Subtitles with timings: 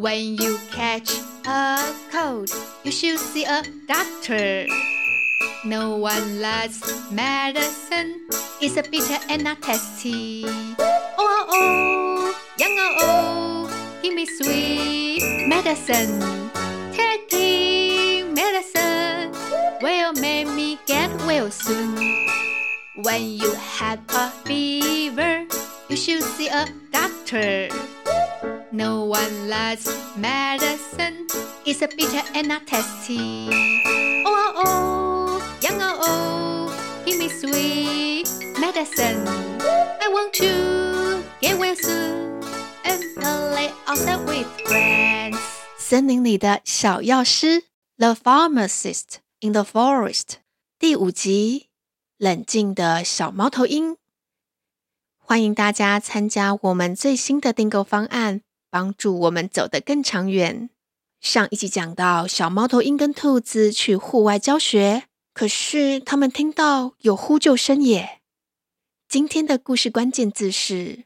[0.00, 1.12] When you catch
[1.44, 1.76] a
[2.10, 2.48] cold,
[2.84, 4.64] you should see a doctor.
[5.66, 6.80] No one likes
[7.12, 8.24] medicine.
[8.62, 10.44] It's a bitter and not tasty.
[10.48, 10.72] Oh,
[11.18, 16.16] oh, oh, young oh, oh, give me sweet medicine.
[16.96, 19.36] Taking medicine
[19.82, 22.00] will make me get well soon.
[23.04, 25.44] When you have a fever,
[25.90, 27.68] you should see a doctor.
[28.71, 29.87] No one likes
[30.17, 31.27] medicine.
[31.65, 33.49] It's a bitter and not tasty.
[34.25, 38.27] Oh, oh, oh, young oh, oh, give me sweet
[38.59, 39.25] medicine.
[40.01, 42.41] I want to get well soon
[42.83, 45.37] and play outside with friends.
[45.77, 47.63] 森林里的小药师，
[47.97, 50.37] The Pharmacist in the Forest，
[50.77, 51.67] 第五集，
[52.17, 53.95] 冷静的小猫头鹰。
[55.17, 58.41] 欢迎大家参加我们最新的订购方案。
[58.70, 60.70] 帮助我们走得更长远。
[61.20, 65.04] 上一集讲到，小猫头鹰跟兔子去户外教学，
[65.34, 68.22] 可是他们听到有呼救声耶。
[69.08, 71.04] 今天的故事关键字是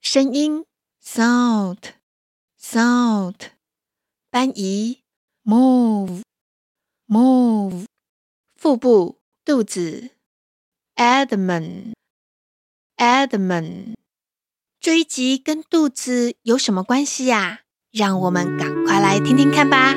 [0.00, 0.64] 声音，
[1.02, 1.78] sound，
[4.30, 5.00] 搬移
[5.44, 6.22] （move），move，
[8.54, 10.10] 腹部肚子
[10.94, 13.94] （abdomen），abdomen。
[13.94, 14.01] 这
[14.90, 17.60] 一集跟肚子有什么关系呀？
[17.92, 19.94] 让我们赶快来听听看吧。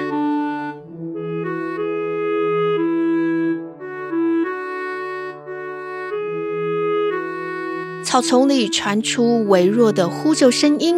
[8.04, 10.96] 草丛里传出微弱的呼救声音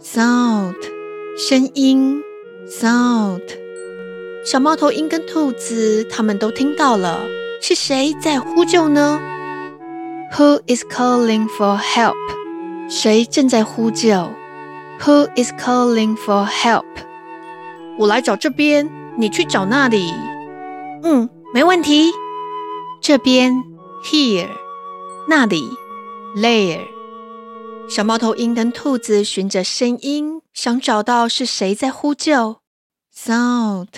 [0.00, 0.76] ，sound，
[1.36, 2.22] 声音
[2.68, 3.42] ，sound。
[4.44, 7.26] 小猫头鹰跟兔子他们都听到了，
[7.60, 9.20] 是谁在呼救呢
[10.34, 12.14] ？Who is calling for help？
[12.88, 14.08] 谁正在呼救
[15.00, 16.86] ？Who is calling for help？
[17.98, 20.12] 我来找这边，你去找那里。
[21.02, 22.10] 嗯，没问题。
[23.02, 23.62] 这边
[24.02, 24.48] ，here，
[25.28, 25.68] 那里
[26.36, 26.80] ，there。
[27.90, 32.60] 小猫头鹰跟兔子循着声音，想找到是谁在呼救。
[33.14, 33.88] Sound，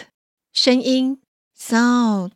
[0.53, 1.21] 声音
[1.57, 2.33] ，sound。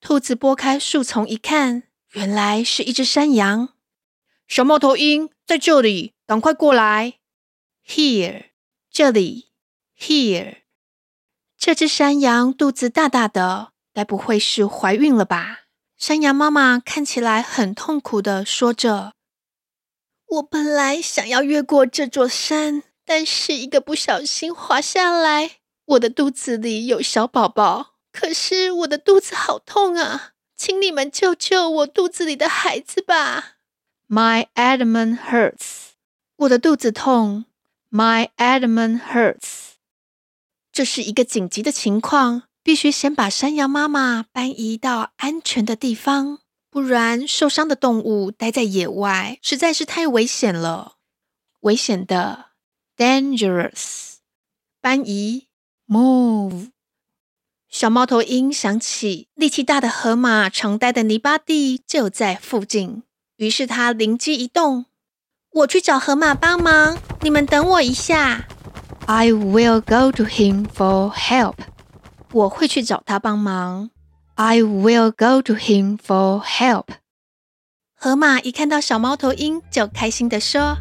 [0.00, 1.82] 兔子拨开树丛一看，
[2.12, 3.70] 原来是一只山羊。
[4.48, 5.30] 小猫头鹰。
[5.46, 7.20] 在这里，赶快过来
[7.86, 8.50] ！Here，
[8.90, 9.48] 这里
[9.98, 10.56] ，Here。
[11.56, 15.60] 这只山羊肚子大大的，该不会是怀孕了吧？
[15.96, 19.14] 山羊妈妈看起来很痛苦的说着
[20.28, 25.52] ：“我本来想要越过这座山，但是一个不小心滑下来，
[25.86, 27.94] 我的肚子里有小宝宝。
[28.12, 33.54] 可是我的肚子好痛啊，请你们救救我肚子里的孩子吧！”
[34.10, 35.90] My abdomen hurts，
[36.36, 37.44] 我的肚子痛。
[37.90, 39.72] My abdomen hurts，
[40.72, 46.38] 这是一个紧急的情况，必须先把山羊妈妈搬移到安全的地方，
[46.70, 50.96] 不然受伤的动物待在野外实在是太危险了。
[51.60, 52.46] 危险的
[52.96, 54.14] ，dangerous。
[54.80, 55.48] 搬移
[55.86, 56.70] ，move。
[57.68, 63.02] 小猫头鹰想起力气大的河马常待的泥巴地就在附近。
[63.38, 64.86] 于是他灵机一动，
[65.52, 66.98] 我去找河马帮忙。
[67.20, 68.48] 你们等我一下。
[69.06, 71.54] I will go to him for help。
[72.32, 73.90] 我会去找他帮忙。
[74.34, 76.86] I will go to him for help。
[77.94, 80.76] 河马一看到小猫头鹰，就开心地说：“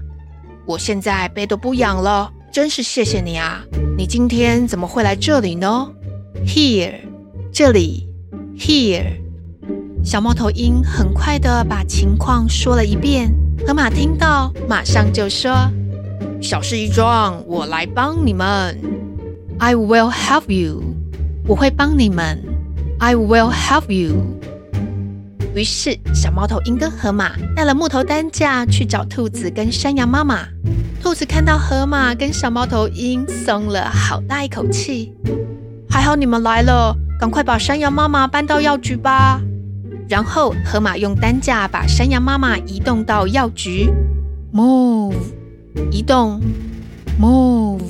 [0.65, 3.61] 我现在背都不痒了，真是谢谢你啊！
[3.95, 5.91] 你今天怎么会来这里呢
[6.43, 7.01] ？Here，
[7.53, 8.09] 这里
[8.57, 9.21] ，Here。”
[10.03, 13.29] 小猫头鹰很快的把情况说了一遍，
[13.67, 15.51] 河马听到，马上就说
[16.41, 18.79] ：“小事一桩，我来帮你们。
[19.59, 20.81] I will help you，
[21.45, 22.41] 我会帮你们。
[22.99, 24.15] I will help you。”
[25.53, 30.47] 于是，小猫头鹰跟河马带了木头担架去找兔子跟山羊妈妈。
[31.03, 35.13] 兔子看到河马跟小猫头鹰，松了好大一口气。
[35.89, 39.41] 还好你们来了，赶快把山羊妈妈搬到药局吧。
[40.09, 43.89] 然后，河马用担架把山羊妈妈移动到药局。
[44.53, 45.15] Move，
[45.91, 46.41] 移动。
[47.19, 47.81] Move。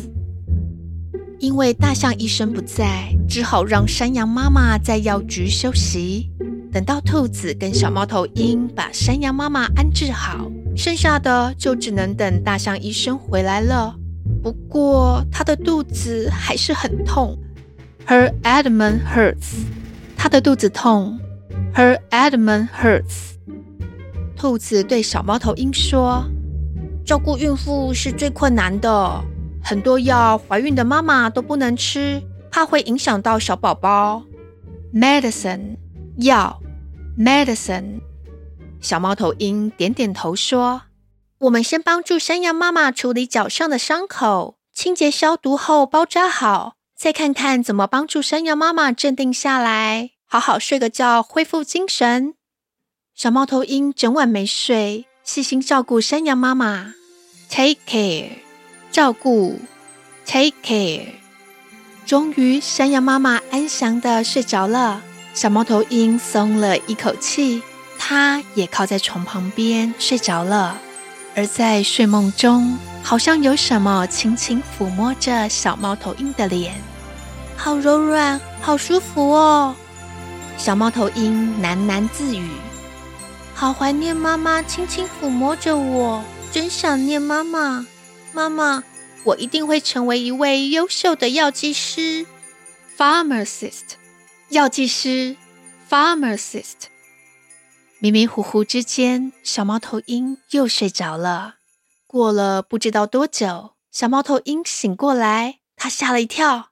[1.40, 6.32] 因为大象医生不在，只好让山羊妈妈在药局休息。
[6.74, 13.96] 等到兔子跟小猫头鹰把山羊妈妈安置好，剩下的就只能等大象医生回来了。
[14.42, 17.38] 不过，他的肚子还是很痛。
[18.08, 19.54] Her abdomen hurts。
[20.18, 21.20] 他的肚子痛。
[21.78, 23.36] Her abdomen hurts。
[24.36, 26.26] 兔子对小猫头鹰说
[27.06, 29.24] ：“照顾孕妇是最困难的，
[29.64, 34.24] 很多药怀孕的妈妈都不能吃，怕会影响到小宝宝。
[34.92, 35.78] Medicine，
[36.18, 36.60] 药
[37.16, 38.02] ，medicine。
[38.82, 40.82] 小猫头鹰点点头说
[41.42, 52.36] ：“我们先帮助山羊妈妈处理脚上的伤口，清洁消毒后包扎好，再看看怎么帮助山羊妈妈镇定下来，好好睡个觉，恢复精神。”
[53.16, 56.94] 小猫头鹰整晚没睡，细心照顾山羊妈妈
[57.50, 58.30] ，take care，
[58.92, 59.60] 照顾
[60.26, 61.08] ，take care。
[62.06, 65.02] 终于，山羊妈妈安详地睡着了，
[65.34, 67.64] 小猫头鹰松了一口气。
[68.00, 70.78] 它也靠在床旁边睡着了，
[71.36, 76.76] 而在睡梦中，好像有什么轻轻抚摸着小猫头鹰的脸，
[77.58, 79.76] 好柔软，好舒服哦。
[80.58, 82.50] 小猫头鹰喃喃自语
[83.54, 87.86] ：“好怀念妈妈轻轻抚摸着我，真想念妈妈。
[88.34, 88.84] 妈妈，
[89.24, 92.26] 我一定会成为一位优秀的药剂师
[92.98, 93.84] ，pharmacist。
[94.50, 95.38] 药剂师
[95.90, 96.88] ，pharmacist。”
[98.00, 101.56] 迷迷糊糊之间，小猫头鹰又睡着了。
[102.08, 106.70] 过了不知道多久，小猫头鹰醒过来，它吓了一跳。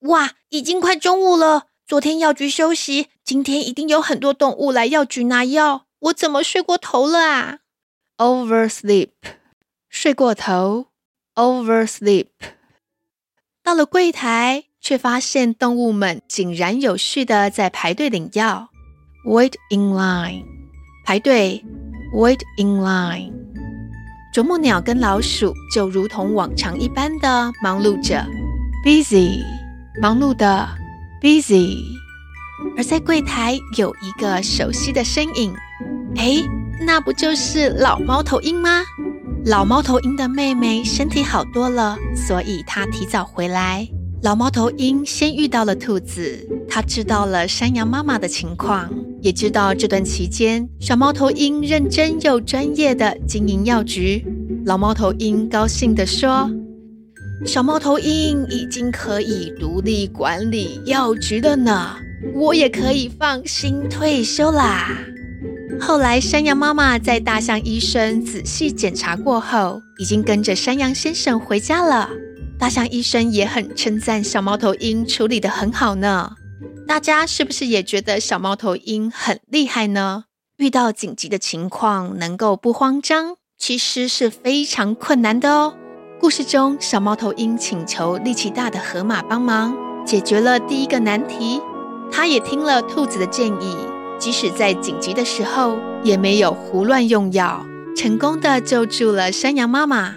[0.00, 1.64] 哇，已经快中午了！
[1.88, 5.86] 昨天药局休息，今天一定有很多动物来药局拿药。
[6.00, 7.60] 我怎么睡过头了啊
[8.18, 9.08] ？Oversleep，
[9.88, 10.88] 睡过头。
[11.34, 12.26] Oversleep。
[13.62, 18.68] 到了柜台，却发现动物们井然有序的在排队领药。
[19.24, 20.44] Wait in line，
[21.06, 21.64] 排队。
[22.12, 23.32] Wait in line。
[24.34, 28.22] 啄木鸟跟老鼠就如同往常一般的忙碌着
[28.84, 29.42] ，busy，
[30.02, 30.68] 忙碌的
[31.20, 31.78] ，busy。
[32.76, 35.54] 而在柜台有一个熟悉的身影，
[36.16, 36.44] 诶，
[36.84, 38.82] 那不就是老猫头鹰吗？
[39.46, 43.88] 老猫头鹰的妹妹身体好多了，所以她提早回来。
[44.22, 48.90] 老猫头鹰先遇到了兔子，他知道了山羊妈妈的情况，
[49.22, 54.26] 也知道这段期间小猫头鹰认真又专业的经营药局。
[54.66, 56.50] 老猫头鹰高兴地说
[57.46, 61.96] ：“小猫头鹰已经可以独立管理药局了呢，
[62.34, 64.98] 我也可以放心退休啦。”
[65.80, 72.10] 后来，山羊妈妈在大象医生仔细检查过后，已经跟着山羊先生回家了。
[72.58, 76.32] 大象医生也很称赞小猫头鹰处理得很好呢。
[76.88, 80.24] 大家是不是也觉得小猫头鹰很厉害呢？
[80.56, 85.74] 遇到紧急的情况能够不慌张，其实是非常困难的哦。
[86.20, 89.72] 故事中，小猫头鹰请求力气大的河马帮忙，
[90.04, 91.60] 解决了第一个难题。
[92.10, 93.76] 他也听了兔子的建议，
[94.18, 97.64] 即使在紧急的时候，也没有胡乱用药，
[97.96, 100.16] 成功的救助了山羊妈妈。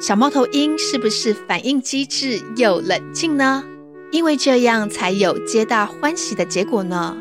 [0.00, 3.64] 小猫头鹰是不是反应机智又冷静呢？
[4.12, 7.18] 因为这样才有皆大欢喜的结果呢。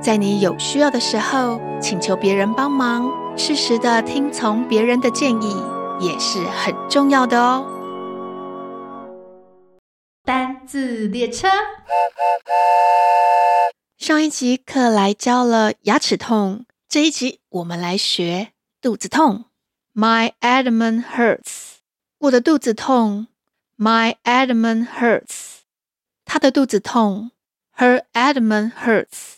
[0.00, 5.56] 在你有需要的时候，请求别人帮忙，适时的听从别人的建议，
[5.98, 7.66] 也是很重要的哦。
[10.24, 11.48] 单字列车，
[13.96, 19.44] 上一集克莱教了牙齿痛，这一集我们来学肚子痛。
[19.94, 21.76] My abdomen hurts.
[22.18, 23.28] 我的肚子痛
[23.78, 25.60] ，My abdomen hurts。
[26.24, 27.30] 她的肚子痛
[27.78, 29.36] ，Her abdomen hurts。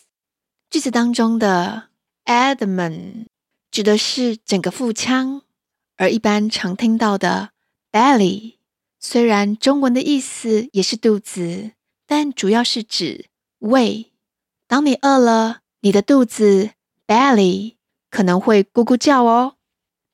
[0.69, 1.89] 句子当中的
[2.25, 3.27] abdomen
[3.71, 5.43] 指的是整个腹腔，
[5.99, 7.49] 而一般常听到的
[7.91, 8.55] belly，
[9.01, 11.73] 虽然中文的意思也是肚子，
[12.07, 13.25] 但主要是指
[13.59, 14.13] 胃。
[14.65, 16.69] 当你饿了，你的肚子
[17.05, 17.75] belly
[18.09, 19.55] 可能会咕咕叫哦。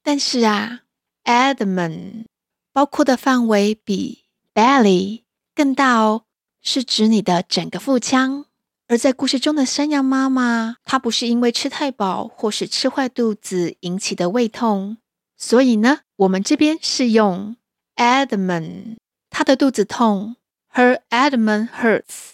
[0.01, 0.81] 但是啊
[1.23, 2.25] ，abdomen
[2.73, 4.23] 包括的范围比
[4.55, 5.21] belly
[5.53, 6.23] 更大哦，
[6.63, 8.45] 是指你的整个腹腔。
[8.87, 14.97] 而在故事中的山羊妈妈，她不是因为吃太饱或是吃坏肚子引起的胃痛，
[15.37, 17.57] 所以呢，我们这边是用
[17.95, 18.97] abdomen，
[19.29, 20.35] 她的肚子痛
[20.73, 22.33] ，her abdomen hurts。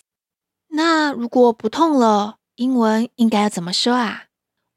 [0.70, 4.25] 那如果不痛了，英文应该要怎么说啊？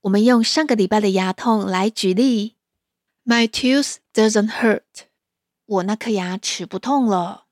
[0.03, 2.57] 我们用上个礼拜的牙痛来举例
[3.25, 4.83] ，My tooth doesn't hurt。
[5.67, 7.45] 我那颗牙齿不痛了。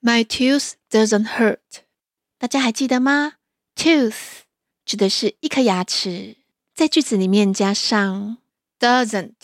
[0.00, 1.58] My tooth doesn't hurt。
[2.38, 3.34] 大家还记得吗
[3.76, 4.40] ？Tooth
[4.86, 6.36] 指的是一颗牙齿，
[6.74, 8.38] 在句子里面加上
[8.78, 9.34] doesn't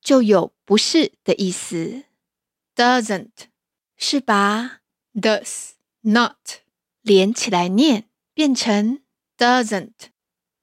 [0.00, 2.04] 就有不是的意思。
[2.74, 3.48] Doesn't
[3.96, 4.80] 是把
[5.14, 6.36] does not
[7.02, 9.00] 连起来念，变成
[9.36, 10.10] doesn't。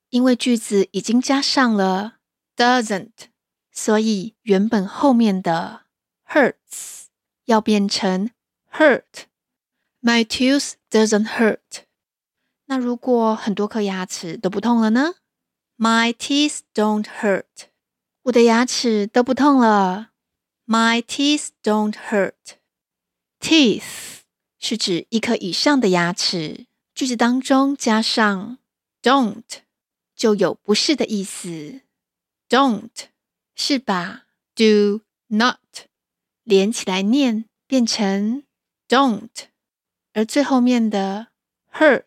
[0.10, 2.20] 因为句子已经加上了
[2.56, 3.12] doesn't，
[3.72, 5.84] 所以原本后面的
[6.28, 7.08] hurts
[7.46, 8.32] 要变成
[8.72, 9.26] hurt.
[10.02, 11.84] My tooth doesn't hurt.
[12.66, 15.16] 那如果很多颗牙齿都不痛了呢
[15.78, 17.70] ？My teeth don't hurt.
[18.28, 20.10] 我的牙齿都不痛了。
[20.66, 22.58] My teeth don't hurt.
[23.40, 24.20] Teeth
[24.60, 26.66] 是指一颗以上的牙齿。
[26.94, 28.58] 句子当中加上
[29.02, 29.44] don't
[30.14, 31.82] 就有不是的意思。
[32.50, 32.90] Don't
[33.56, 35.60] 是把 do not
[36.44, 38.44] 连起来念，变成
[38.90, 39.30] don't，
[40.12, 41.28] 而最后面的
[41.72, 42.04] hurt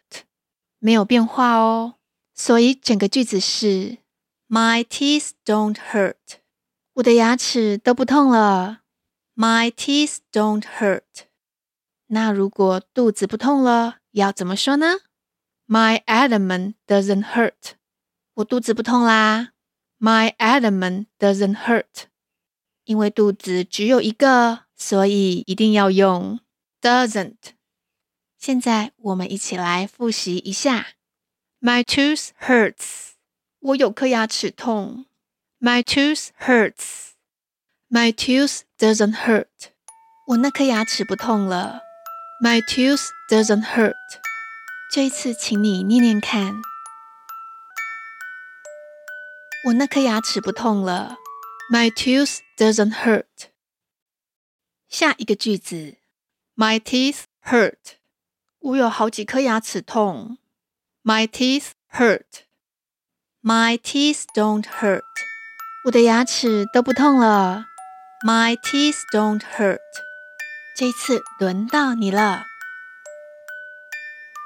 [0.79, 1.95] 没有变化哦，
[2.35, 3.99] 所以整个句子是
[4.52, 6.40] My teeth don't hurt，
[6.95, 8.80] 我的牙齿都不痛了。
[9.37, 11.28] My teeth don't hurt。
[12.09, 14.97] 那如果肚子不痛了，要怎么说呢
[15.69, 17.75] ？My abdomen doesn't hurt，
[18.35, 19.52] 我肚子不痛啦。
[20.00, 22.09] My abdomen doesn't hurt。
[22.83, 26.40] 因为肚子只有一个，所以一定要用
[26.83, 27.37] doesn't。
[28.37, 30.95] 现在我们一起来复习一下
[31.61, 33.10] ：My tooth hurts，
[33.61, 35.07] 我有颗牙齿痛。
[35.61, 37.11] My tooth hurts。
[37.90, 39.73] My tooth doesn't hurt，
[40.29, 41.83] 我那颗牙齿不痛了。
[42.43, 43.95] My tooth doesn't hurt。
[44.90, 46.62] 这一次，请你念念看，
[49.67, 51.19] 我那颗牙齿不痛了。
[51.71, 53.50] My tooth doesn't hurt。
[54.88, 55.99] 下一个句子
[56.57, 57.99] ，My teeth hurt。
[58.61, 60.38] 我有好几颗牙齿痛。
[61.02, 62.45] My teeth hurt。
[63.42, 65.00] My teeth don't hurt。
[65.87, 67.64] 我的牙齿都不痛了。
[68.23, 69.78] My teeth don't hurt。
[70.76, 72.44] 这次轮到你了。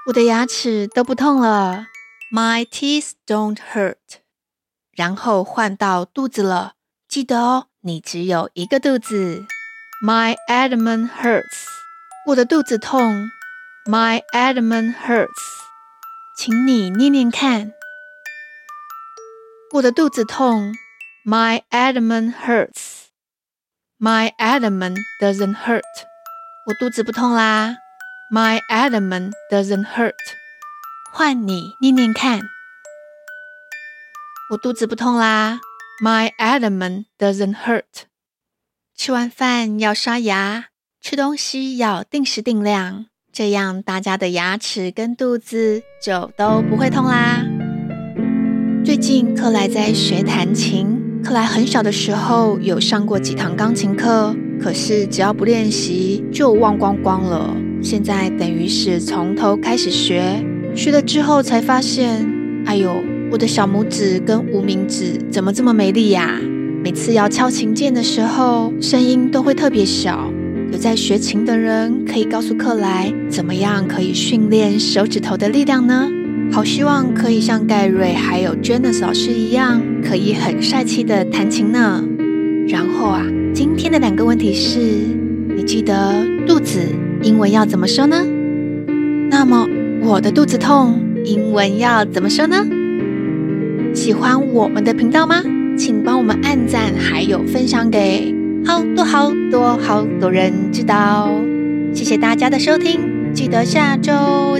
[0.06, 1.86] 我的牙齿都不痛了。
[2.32, 3.96] My teeth don't hurt。
[4.92, 6.74] 然后换到肚子了。
[7.08, 9.44] 记得哦，你只有一个肚子。
[10.04, 11.64] My abdomen hurts。
[12.28, 13.28] 我的肚子痛。
[13.86, 15.26] My abdomen hurts。
[16.38, 17.72] 请你念念看。
[19.74, 20.72] 我的肚子痛。
[21.24, 23.06] My abdomen hurts。
[23.98, 25.82] My abdomen doesn't hurt。
[26.66, 27.78] 我肚子不痛啦。
[28.32, 30.12] My abdomen doesn't hurt。
[31.12, 32.42] 换你念念看。
[34.50, 35.58] 我肚子不痛啦。
[36.00, 38.04] My abdomen doesn't hurt。
[38.96, 40.66] 吃完饭要刷牙，
[41.00, 47.53] 吃东西要定时定量，这样大家的牙齿跟肚子就都不会痛啦。
[48.84, 50.86] 最近克莱在学弹琴，
[51.24, 57.56] 克莱很小的时候有上过几堂钢琴课，可是只要不练习就忘光光了。
[57.82, 60.22] 现在等于是从头开始学，
[60.76, 62.28] 学了之后才发现，
[62.66, 62.94] 哎呦。
[63.32, 66.38] 我的小拇指跟无名指怎么这么没力呀？
[66.84, 70.30] 每次要敲琴键的时候，声音都会特别小。
[70.70, 76.08] 有在学琴的人可以告诉克莱，怎么样可以训练手指头的力量呢？
[76.52, 82.04] 好希望可以像盖瑞还有 Janice 老师一样，可以很帅气的弹琴呢。
[82.68, 84.78] 然后啊，今天的两个问题是：
[85.56, 86.78] 你记得肚子
[87.22, 88.24] 英文要怎么说呢？
[89.28, 89.66] 那么
[90.02, 92.64] 我的肚子痛英文要怎么说呢？
[93.92, 95.42] 喜欢我们的频道吗？
[95.76, 98.32] 请帮我们按赞，还有分享给
[98.64, 101.28] 好多好多好多人知道。
[101.92, 103.00] 谢谢大家的收听，
[103.34, 104.12] 记得下周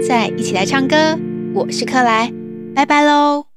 [0.06, 1.18] 再一起来唱歌。
[1.54, 2.32] 我是克莱，
[2.74, 3.53] 拜拜喽。